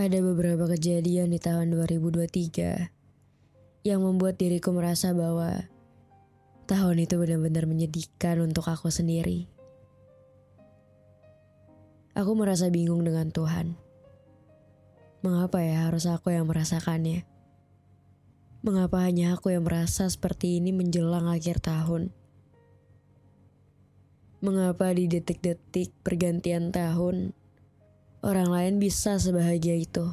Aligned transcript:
Ada 0.00 0.24
beberapa 0.24 0.64
kejadian 0.64 1.28
di 1.28 1.36
tahun 1.36 1.76
2023 1.76 3.84
yang 3.84 4.00
membuat 4.00 4.40
diriku 4.40 4.72
merasa 4.72 5.12
bahwa 5.12 5.68
tahun 6.64 7.04
itu 7.04 7.20
benar-benar 7.20 7.68
menyedihkan 7.68 8.40
untuk 8.40 8.72
aku 8.72 8.88
sendiri. 8.88 9.44
Aku 12.16 12.32
merasa 12.32 12.72
bingung 12.72 13.04
dengan 13.04 13.28
Tuhan. 13.28 13.76
Mengapa 15.20 15.60
ya 15.60 15.92
harus 15.92 16.08
aku 16.08 16.32
yang 16.32 16.48
merasakannya? 16.48 17.28
Mengapa 18.64 19.04
hanya 19.04 19.36
aku 19.36 19.52
yang 19.52 19.68
merasa 19.68 20.08
seperti 20.08 20.64
ini 20.64 20.72
menjelang 20.72 21.28
akhir 21.28 21.60
tahun? 21.60 22.08
Mengapa 24.40 24.96
di 24.96 25.12
detik-detik 25.12 25.92
pergantian 26.00 26.72
tahun 26.72 27.36
orang 28.20 28.48
lain 28.52 28.74
bisa 28.76 29.16
sebahagia 29.16 29.76
itu. 29.76 30.12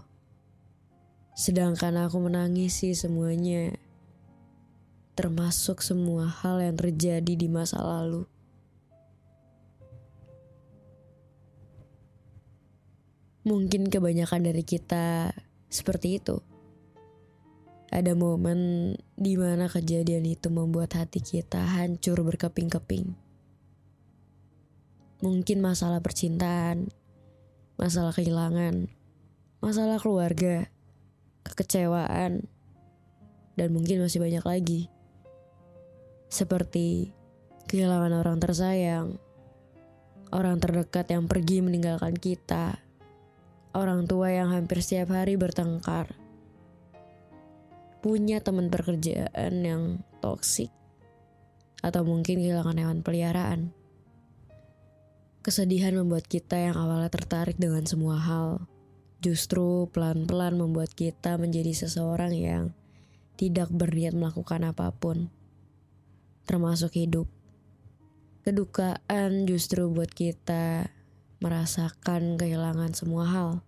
Sedangkan 1.38 1.94
aku 2.02 2.18
menangisi 2.24 2.98
semuanya, 2.98 3.76
termasuk 5.14 5.84
semua 5.86 6.26
hal 6.26 6.64
yang 6.64 6.76
terjadi 6.80 7.34
di 7.38 7.48
masa 7.52 7.84
lalu. 7.84 8.26
Mungkin 13.48 13.88
kebanyakan 13.88 14.44
dari 14.44 14.64
kita 14.66 15.32
seperti 15.72 16.20
itu. 16.20 16.44
Ada 17.88 18.12
momen 18.20 18.92
di 19.16 19.40
mana 19.40 19.72
kejadian 19.72 20.28
itu 20.28 20.52
membuat 20.52 21.00
hati 21.00 21.24
kita 21.24 21.64
hancur 21.64 22.20
berkeping-keping. 22.28 23.16
Mungkin 25.24 25.64
masalah 25.64 26.04
percintaan, 26.04 26.92
masalah 27.78 28.10
kehilangan, 28.10 28.90
masalah 29.62 30.02
keluarga, 30.02 30.66
kekecewaan, 31.46 32.50
dan 33.54 33.68
mungkin 33.70 34.02
masih 34.02 34.18
banyak 34.18 34.42
lagi. 34.42 34.82
Seperti 36.28 37.14
kehilangan 37.70 38.18
orang 38.18 38.38
tersayang, 38.42 39.22
orang 40.34 40.58
terdekat 40.58 41.06
yang 41.14 41.30
pergi 41.30 41.62
meninggalkan 41.62 42.18
kita, 42.18 42.82
orang 43.78 44.10
tua 44.10 44.34
yang 44.34 44.50
hampir 44.50 44.82
setiap 44.82 45.14
hari 45.14 45.38
bertengkar, 45.38 46.18
punya 48.02 48.42
teman 48.42 48.74
pekerjaan 48.74 49.54
yang 49.62 49.84
toksik, 50.18 50.74
atau 51.86 52.02
mungkin 52.02 52.42
kehilangan 52.42 52.78
hewan 52.78 53.00
peliharaan. 53.06 53.70
Kesedihan 55.48 55.96
membuat 55.96 56.28
kita 56.28 56.60
yang 56.60 56.76
awalnya 56.76 57.08
tertarik 57.08 57.56
dengan 57.56 57.88
semua 57.88 58.20
hal, 58.20 58.68
justru 59.24 59.88
pelan-pelan 59.96 60.60
membuat 60.60 60.92
kita 60.92 61.40
menjadi 61.40 61.72
seseorang 61.72 62.36
yang 62.36 62.76
tidak 63.40 63.72
berniat 63.72 64.12
melakukan 64.12 64.68
apa 64.68 64.92
pun, 64.92 65.32
termasuk 66.44 67.00
hidup. 67.00 67.32
Kedukaan 68.44 69.48
justru 69.48 69.88
buat 69.88 70.12
kita 70.12 70.92
merasakan 71.40 72.36
kehilangan 72.36 72.92
semua 72.92 73.24
hal, 73.32 73.64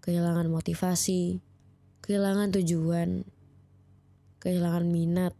kehilangan 0.00 0.48
motivasi, 0.48 1.36
kehilangan 2.00 2.56
tujuan, 2.56 3.28
kehilangan 4.40 4.88
minat, 4.88 5.36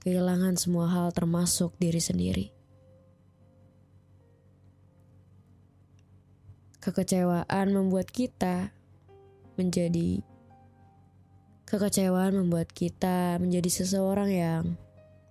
kehilangan 0.00 0.56
semua 0.56 0.88
hal 0.88 1.12
termasuk 1.12 1.76
diri 1.76 2.00
sendiri. 2.00 2.57
Kekecewaan 6.88 7.76
membuat 7.76 8.08
kita 8.08 8.72
menjadi 9.60 10.24
kekecewaan 11.68 12.32
membuat 12.32 12.72
kita 12.72 13.36
menjadi 13.36 13.68
seseorang 13.68 14.32
yang 14.32 14.64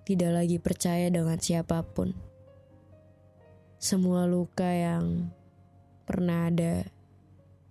tidak 0.06 0.38
lagi 0.38 0.62
percaya 0.62 1.10
dengan 1.10 1.42
siapa 1.42 1.82
pun. 1.82 2.14
Semua 3.82 4.30
luka 4.30 4.70
yang 4.70 5.34
pernah 6.06 6.54
ada 6.54 6.86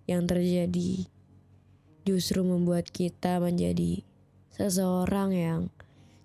yang 0.03 0.27
terjadi 0.27 1.07
justru 2.03 2.43
membuat 2.43 2.91
kita 2.91 3.39
menjadi 3.39 4.03
seseorang 4.51 5.31
yang 5.31 5.61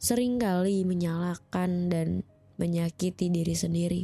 sering 0.02 0.42
kali 0.42 0.82
menyalahkan 0.82 1.86
dan 1.86 2.26
menyakiti 2.58 3.30
diri 3.30 3.54
sendiri 3.54 4.02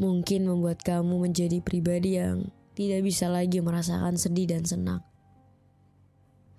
mungkin 0.00 0.48
membuat 0.48 0.80
kamu 0.80 1.28
menjadi 1.28 1.60
pribadi 1.60 2.16
yang 2.16 2.48
tidak 2.72 3.04
bisa 3.04 3.28
lagi 3.28 3.60
merasakan 3.60 4.16
sedih 4.16 4.48
dan 4.48 4.64
senang. 4.64 5.04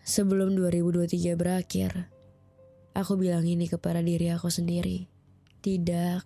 Sebelum 0.05 0.53
2023 0.53 1.33
berakhir, 1.33 2.13
aku 2.93 3.17
bilang 3.17 3.41
ini 3.41 3.65
kepada 3.65 3.97
diri 4.05 4.29
aku 4.29 4.53
sendiri. 4.53 5.09
Tidak, 5.65 6.21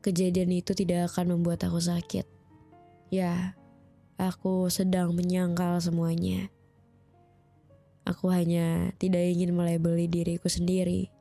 kejadian 0.00 0.56
itu 0.56 0.72
tidak 0.72 1.12
akan 1.12 1.36
membuat 1.36 1.68
aku 1.68 1.84
sakit. 1.84 2.24
Ya, 3.12 3.52
aku 4.16 4.72
sedang 4.72 5.12
menyangkal 5.12 5.76
semuanya. 5.84 6.48
Aku 8.08 8.32
hanya 8.32 8.96
tidak 8.96 9.20
ingin 9.20 9.52
melebeli 9.52 10.08
diriku 10.08 10.48
sendiri 10.48 11.12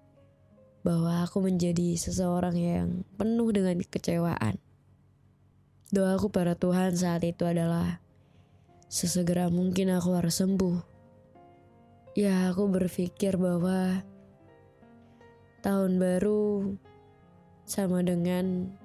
bahwa 0.86 1.26
aku 1.26 1.42
menjadi 1.42 1.98
seseorang 1.98 2.56
yang 2.56 2.88
penuh 3.18 3.50
dengan 3.50 3.82
kekecewaan. 3.82 4.65
Doaku 5.96 6.28
pada 6.28 6.60
Tuhan 6.60 6.92
saat 6.92 7.24
itu 7.24 7.48
adalah 7.48 8.04
sesegera 8.92 9.48
mungkin 9.48 9.96
aku 9.96 10.12
harus 10.20 10.44
sembuh. 10.44 10.84
Ya, 12.20 12.52
aku 12.52 12.68
berpikir 12.68 13.40
bahwa 13.40 14.04
tahun 15.64 15.96
baru 15.96 16.76
sama 17.64 18.04
dengan 18.04 18.76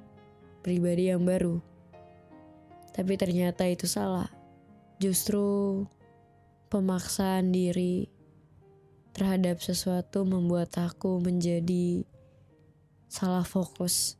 pribadi 0.63 1.11
yang 1.11 1.27
baru. 1.27 1.59
Tapi 2.95 3.19
ternyata 3.19 3.67
itu 3.67 3.91
salah. 3.91 4.31
Justru 5.03 5.83
pemaksaan 6.71 7.51
diri 7.51 8.07
terhadap 9.19 9.59
sesuatu 9.59 10.23
membuat 10.23 10.79
aku 10.79 11.19
menjadi 11.19 12.07
salah 13.11 13.43
fokus. 13.43 14.20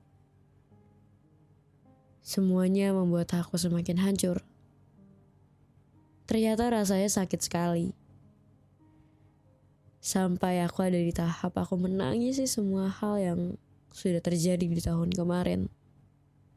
Semuanya 2.21 2.93
membuat 2.93 3.33
aku 3.33 3.57
semakin 3.57 3.97
hancur. 3.97 4.45
Ternyata 6.29 6.69
rasanya 6.69 7.09
sakit 7.09 7.41
sekali. 7.41 7.97
Sampai 10.01 10.61
aku 10.61 10.85
ada 10.85 11.01
di 11.01 11.13
tahap 11.13 11.57
aku 11.57 11.81
menangis 11.81 12.41
sih 12.41 12.49
semua 12.49 12.93
hal 12.93 13.17
yang 13.21 13.41
sudah 13.93 14.21
terjadi 14.21 14.61
di 14.61 14.81
tahun 14.81 15.13
kemarin. 15.17 15.73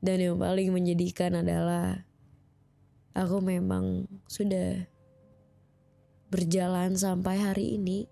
Dan 0.03 0.19
yang 0.19 0.35
paling 0.35 0.75
menyedihkan 0.75 1.39
adalah 1.39 2.03
aku 3.15 3.39
memang 3.39 4.03
sudah 4.27 4.83
berjalan 6.27 6.99
sampai 6.99 7.39
hari 7.39 7.79
ini. 7.79 8.11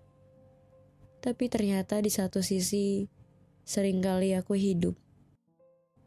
Tapi 1.20 1.52
ternyata 1.52 2.00
di 2.00 2.08
satu 2.08 2.40
sisi 2.40 3.06
sering 3.62 4.00
kali 4.00 4.34
aku 4.34 4.56
hidup 4.58 5.01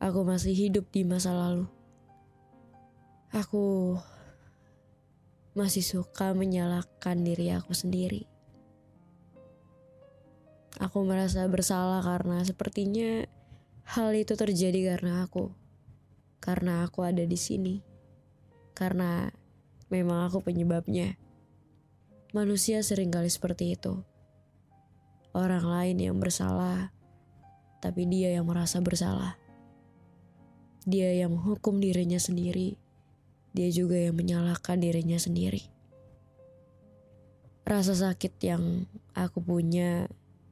Aku 0.03 0.27
masih 0.27 0.51
hidup 0.51 0.91
di 0.91 1.07
masa 1.07 1.31
lalu. 1.31 1.71
Aku 3.31 3.95
masih 5.55 5.83
suka 5.87 6.35
menyalahkan 6.35 7.15
diri 7.23 7.51
aku 7.55 7.71
sendiri. 7.71 8.27
Aku 10.75 11.07
merasa 11.07 11.47
bersalah 11.47 12.03
karena 12.03 12.43
sepertinya 12.43 13.23
hal 13.87 14.11
itu 14.11 14.35
terjadi 14.35 14.95
karena 14.95 15.23
aku. 15.23 15.55
Karena 16.43 16.83
aku 16.83 17.07
ada 17.07 17.23
di 17.23 17.39
sini. 17.39 17.79
Karena 18.75 19.31
memang 19.87 20.27
aku 20.27 20.43
penyebabnya. 20.43 21.15
Manusia 22.35 22.83
sering 22.83 23.15
kali 23.15 23.31
seperti 23.31 23.79
itu. 23.79 24.03
orang 25.35 25.67
lain 25.67 25.99
yang 25.99 26.15
bersalah, 26.15 26.95
tapi 27.83 28.07
dia 28.07 28.31
yang 28.31 28.47
merasa 28.47 28.79
bersalah. 28.79 29.35
Dia 30.85 31.17
yang 31.17 31.33
menghukum 31.33 31.81
dirinya 31.81 32.21
sendiri, 32.21 32.77
dia 33.57 33.69
juga 33.73 33.97
yang 33.97 34.13
menyalahkan 34.13 34.77
dirinya 34.77 35.17
sendiri. 35.17 35.65
Rasa 37.65 37.97
sakit 37.97 38.37
yang 38.45 38.85
aku 39.17 39.41
punya 39.41 40.05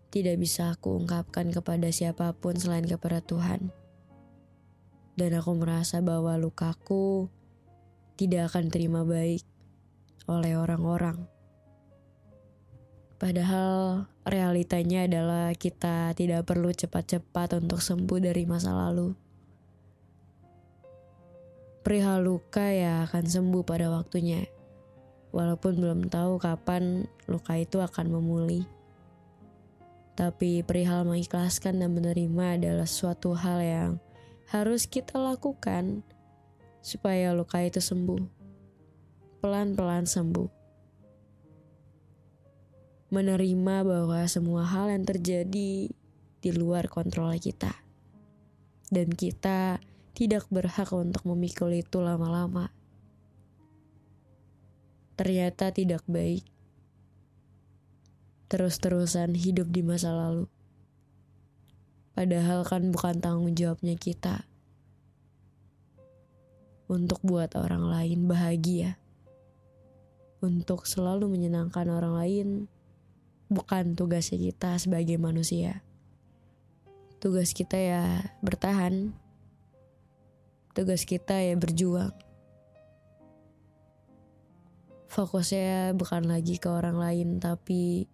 tidak 0.09 0.41
bisa 0.41 0.73
aku 0.73 0.97
ungkapkan 0.97 1.53
kepada 1.53 1.93
siapa 1.93 2.33
pun 2.33 2.57
selain 2.57 2.85
kepada 2.89 3.21
Tuhan. 3.21 3.69
Dan 5.13 5.37
aku 5.37 5.53
merasa 5.53 6.01
bahwa 6.01 6.33
lukaku 6.41 7.29
tidak 8.17 8.49
akan 8.49 8.73
terima 8.73 9.05
baik 9.05 9.45
oleh 10.25 10.57
orang-orang. 10.57 11.29
Padahal 13.21 14.09
realitanya 14.25 15.05
adalah 15.05 15.53
kita 15.53 16.11
tidak 16.17 16.43
perlu 16.49 16.73
cepat-cepat 16.73 17.61
untuk 17.61 17.79
sembuh 17.79 18.19
dari 18.19 18.43
masa 18.49 18.73
lalu. 18.73 19.13
Perihal 21.83 22.23
luka 22.23 22.63
ya 22.71 23.03
akan 23.03 23.23
sembuh 23.27 23.63
pada 23.67 23.91
waktunya 23.91 24.47
walaupun 25.33 25.81
belum 25.81 25.99
tahu 26.07 26.37
kapan 26.37 27.09
luka 27.25 27.57
itu 27.57 27.81
akan 27.81 28.13
memulih. 28.13 28.63
Tapi 30.13 30.61
perihal 30.61 31.09
mengikhlaskan 31.09 31.81
dan 31.81 31.89
menerima 31.97 32.61
adalah 32.61 32.85
suatu 32.85 33.33
hal 33.33 33.59
yang 33.65 33.91
harus 34.53 34.85
kita 34.85 35.17
lakukan 35.17 36.05
supaya 36.85 37.33
luka 37.33 37.57
itu 37.65 37.81
sembuh. 37.81 38.21
Pelan-pelan 39.41 40.05
sembuh. 40.05 40.61
Menerima 43.09 43.75
bahwa 43.81 44.21
semua 44.29 44.63
hal 44.69 44.93
yang 44.93 45.03
terjadi 45.03 45.89
di 46.39 46.49
luar 46.53 46.85
kontrol 46.85 47.33
kita. 47.41 47.73
Dan 48.93 49.09
kita 49.09 49.81
tidak 50.13 50.45
berhak 50.53 50.89
untuk 50.93 51.25
memikul 51.25 51.73
itu 51.73 52.01
lama-lama 52.01 52.69
ternyata 55.13 55.69
tidak 55.69 56.01
baik. 56.09 56.45
Terus-terusan 58.49 59.33
hidup 59.33 59.69
di 59.71 59.81
masa 59.81 60.13
lalu. 60.13 60.45
Padahal 62.13 62.61
kan 62.65 62.93
bukan 62.93 63.17
tanggung 63.17 63.53
jawabnya 63.57 63.97
kita. 63.97 64.45
Untuk 66.85 67.17
buat 67.25 67.57
orang 67.57 67.89
lain 67.89 68.29
bahagia. 68.29 69.01
Untuk 70.43 70.85
selalu 70.85 71.31
menyenangkan 71.33 71.89
orang 71.89 72.13
lain 72.19 72.47
bukan 73.49 73.97
tugasnya 73.97 74.37
kita 74.37 74.77
sebagai 74.77 75.17
manusia. 75.17 75.81
Tugas 77.17 77.55
kita 77.55 77.79
ya 77.79 78.03
bertahan. 78.45 79.22
Tugas 80.73 81.05
kita 81.05 81.37
ya 81.37 81.53
berjuang 81.55 82.13
fokusnya 85.13 85.93
bukan 85.93 86.25
lagi 86.25 86.57
ke 86.57 86.65
orang 86.65 86.97
lain, 86.97 87.37
tapi 87.37 88.09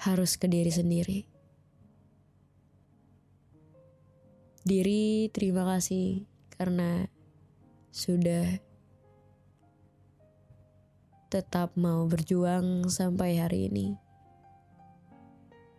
harus 0.00 0.40
ke 0.40 0.48
diri 0.48 0.72
sendiri. 0.72 1.20
Diri, 4.64 5.28
terima 5.28 5.68
kasih 5.68 6.24
karena 6.56 7.04
sudah 7.92 8.48
tetap 11.28 11.76
mau 11.76 12.08
berjuang 12.08 12.88
sampai 12.88 13.36
hari 13.36 13.68
ini. 13.68 13.92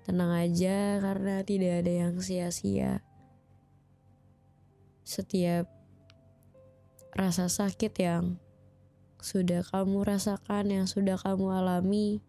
Tenang 0.05 0.37
aja 0.37 1.01
karena 1.01 1.41
tidak 1.41 1.81
ada 1.81 1.93
yang 2.05 2.15
sia-sia. 2.21 3.01
Setiap 5.01 5.65
rasa 7.11 7.51
sakit 7.51 7.93
yang 7.99 8.39
sudah 9.21 9.61
kamu 9.61 10.01
rasakan, 10.01 10.73
yang 10.73 10.87
sudah 10.89 11.19
kamu 11.19 11.61
alami, 11.61 12.23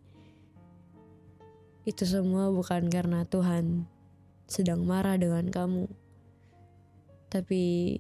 itu 1.88 2.04
semua 2.06 2.52
bukan 2.52 2.86
karena 2.92 3.24
Tuhan 3.26 3.88
sedang 4.46 4.84
marah 4.84 5.16
dengan 5.16 5.48
kamu, 5.48 5.88
tapi 7.32 7.98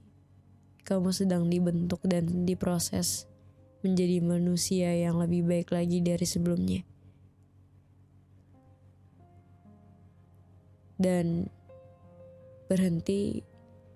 kamu 0.84 1.08
sedang 1.14 1.48
dibentuk 1.48 2.04
dan 2.04 2.44
diproses 2.44 3.30
menjadi 3.82 4.22
manusia 4.22 4.94
yang 4.94 5.18
lebih 5.18 5.42
baik 5.42 5.74
lagi 5.74 5.98
dari 5.98 6.26
sebelumnya. 6.26 6.82
Dan 11.02 11.50
berhenti 12.70 13.42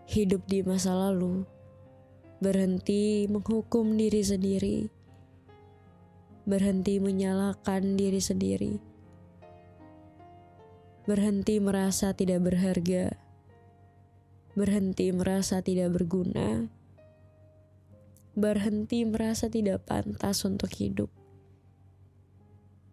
hidup 0.07 0.47
di 0.47 0.63
masa 0.63 0.95
lalu 0.95 1.43
berhenti 2.39 3.27
menghukum 3.27 3.99
diri 3.99 4.23
sendiri, 4.23 4.79
berhenti 6.47 7.03
menyalahkan 7.03 7.99
diri 7.99 8.23
sendiri, 8.23 8.79
berhenti 11.11 11.59
merasa 11.59 12.15
tidak 12.15 12.45
berharga, 12.47 13.19
berhenti 14.55 15.11
merasa 15.11 15.65
tidak 15.65 15.97
berguna, 15.97 16.71
berhenti 18.37 19.03
merasa 19.09 19.49
tidak 19.51 19.89
pantas 19.89 20.45
untuk 20.47 20.71
hidup, 20.77 21.11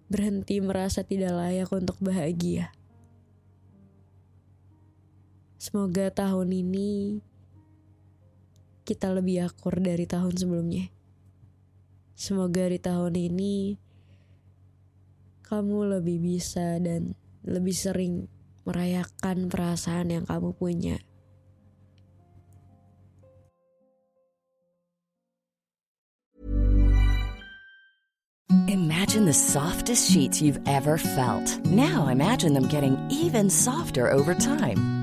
berhenti 0.07 0.63
merasa 0.63 1.03
tidak 1.05 1.35
layak 1.35 1.69
untuk 1.69 1.99
bahagia. 1.99 2.73
Semoga 5.63 6.11
tahun 6.11 6.51
ini 6.51 7.23
kita 8.83 9.15
lebih 9.15 9.47
akur 9.47 9.79
dari 9.79 10.03
tahun 10.03 10.35
sebelumnya. 10.35 10.91
Semoga 12.19 12.67
di 12.67 12.83
tahun 12.83 13.15
ini 13.15 13.79
kamu 15.47 15.95
lebih 15.95 16.19
bisa 16.19 16.83
dan 16.83 17.15
lebih 17.47 17.71
sering 17.71 18.27
merayakan 18.67 19.47
perasaan 19.47 20.11
yang 20.11 20.27
kamu 20.27 20.51
punya. 20.51 20.99
Imagine 28.67 29.23
the 29.23 29.31
softest 29.31 30.11
sheets 30.11 30.43
you've 30.43 30.59
ever 30.67 30.99
felt. 30.99 31.47
Now 31.63 32.11
imagine 32.11 32.51
them 32.51 32.67
getting 32.67 32.99
even 33.07 33.47
softer 33.47 34.11
over 34.11 34.35
time. 34.35 35.02